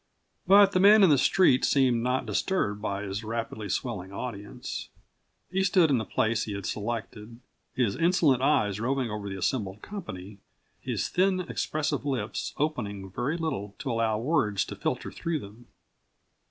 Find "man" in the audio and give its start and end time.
0.79-1.03